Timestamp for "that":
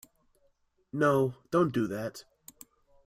1.85-2.23